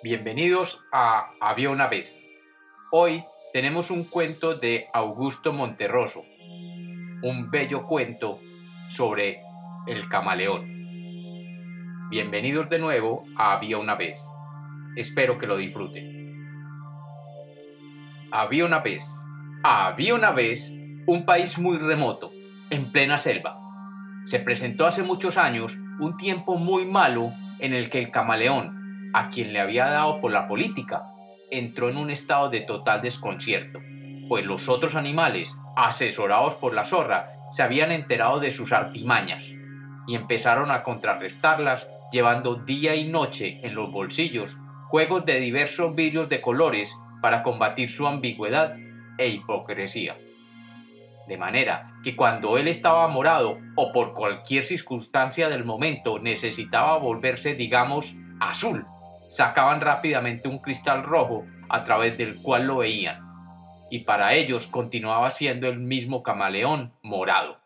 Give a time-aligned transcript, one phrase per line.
[0.00, 2.24] Bienvenidos a Había una vez.
[2.92, 6.22] Hoy tenemos un cuento de Augusto Monterroso,
[7.22, 8.38] un bello cuento
[8.88, 9.40] sobre
[9.88, 10.68] el camaleón.
[12.10, 14.24] Bienvenidos de nuevo a Había una vez.
[14.94, 16.32] Espero que lo disfruten.
[18.30, 19.04] Había una vez,
[19.64, 20.72] había una vez
[21.08, 22.30] un país muy remoto,
[22.70, 23.58] en plena selva.
[24.24, 28.77] Se presentó hace muchos años un tiempo muy malo en el que el camaleón,
[29.12, 31.04] a quien le había dado por la política,
[31.50, 33.80] entró en un estado de total desconcierto,
[34.28, 39.48] pues los otros animales, asesorados por la zorra, se habían enterado de sus artimañas
[40.06, 44.56] y empezaron a contrarrestarlas llevando día y noche en los bolsillos
[44.88, 48.76] juegos de diversos vidrios de colores para combatir su ambigüedad
[49.18, 50.16] e hipocresía.
[51.26, 57.54] De manera que cuando él estaba morado o por cualquier circunstancia del momento necesitaba volverse,
[57.54, 58.86] digamos, azul,
[59.28, 63.22] sacaban rápidamente un cristal rojo a través del cual lo veían,
[63.90, 67.60] y para ellos continuaba siendo el mismo camaleón morado,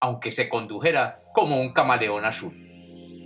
[0.00, 2.54] aunque se condujera como un camaleón azul.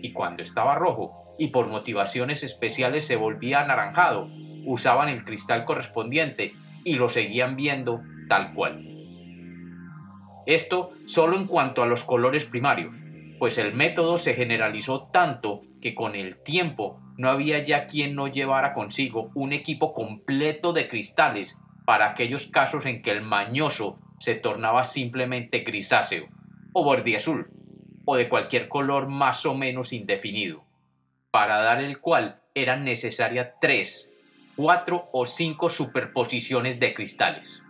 [0.03, 4.29] Y cuando estaba rojo y por motivaciones especiales se volvía anaranjado,
[4.65, 8.89] usaban el cristal correspondiente y lo seguían viendo tal cual.
[10.47, 12.97] Esto solo en cuanto a los colores primarios,
[13.43, 18.29] pues el método se generalizó tanto que con el tiempo no había ya quien no
[18.29, 24.37] llevara consigo un equipo completo de cristales para aquellos casos en que el mañoso se
[24.37, 26.29] tornaba simplemente grisáceo,
[26.73, 27.51] o azul
[28.05, 30.63] o de cualquier color más o menos indefinido,
[31.33, 34.09] para dar el cual eran necesarias tres,
[34.55, 37.61] cuatro o cinco superposiciones de cristales.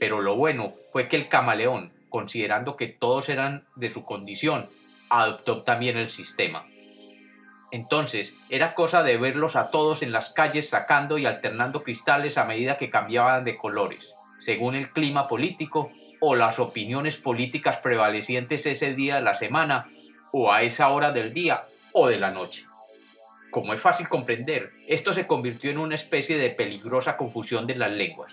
[0.00, 4.66] Pero lo bueno fue que el camaleón, considerando que todos eran de su condición,
[5.10, 6.64] adoptó también el sistema
[7.74, 12.44] entonces era cosa de verlos a todos en las calles sacando y alternando cristales a
[12.44, 18.94] medida que cambiaban de colores, según el clima político o las opiniones políticas prevalecientes ese
[18.94, 19.90] día de la semana
[20.30, 22.64] o a esa hora del día o de la noche.
[23.50, 27.90] Como es fácil comprender, esto se convirtió en una especie de peligrosa confusión de las
[27.90, 28.32] lenguas.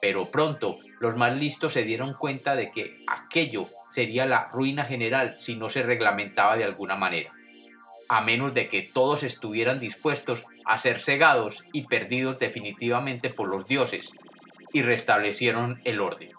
[0.00, 5.34] Pero pronto los más listos se dieron cuenta de que aquello sería la ruina general
[5.38, 7.32] si no se reglamentaba de alguna manera
[8.08, 13.66] a menos de que todos estuvieran dispuestos a ser cegados y perdidos definitivamente por los
[13.66, 14.10] dioses,
[14.72, 16.30] y restablecieron el orden.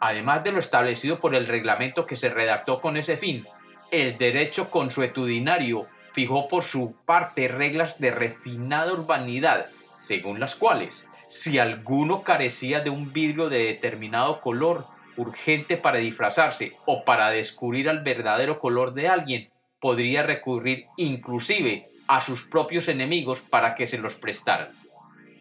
[0.00, 3.46] Además de lo establecido por el reglamento que se redactó con ese fin,
[3.90, 9.66] el derecho consuetudinario fijó por su parte reglas de refinada urbanidad,
[9.96, 14.86] según las cuales, si alguno carecía de un vidrio de determinado color
[15.16, 19.50] urgente para disfrazarse o para descubrir el verdadero color de alguien,
[19.80, 24.68] podría recurrir inclusive a sus propios enemigos para que se los prestaran,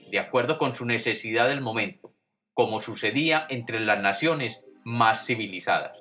[0.10, 2.12] de acuerdo con su necesidad del momento,
[2.56, 5.96] como sucedía entre las naciones más civilizadas.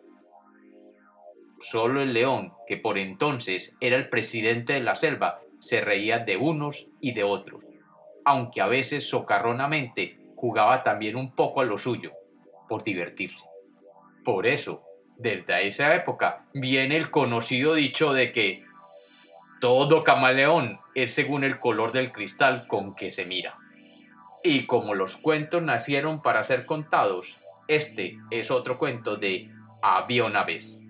[1.60, 6.38] Solo el león, que por entonces era el presidente de la selva, se reía de
[6.38, 7.66] unos y de otros,
[8.24, 12.12] aunque a veces socarronamente jugaba también un poco a lo suyo,
[12.68, 13.46] por divertirse.
[14.24, 14.82] Por eso,
[15.16, 18.64] desde esa época viene el conocido dicho de que
[19.60, 23.56] todo camaleón es según el color del cristal con que se mira.
[24.42, 27.36] Y como los cuentos nacieron para ser contados,
[27.68, 29.50] este es otro cuento de
[29.80, 30.81] Había una vez.